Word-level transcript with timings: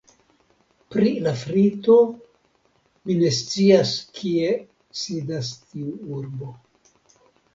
Pri 0.93 1.09
Lafrito, 1.25 1.97
mi 3.09 3.17
ne 3.19 3.29
scias 3.39 3.91
kie 4.15 4.49
sidas 5.01 5.51
tiu 5.67 5.93
urbo. 6.21 6.49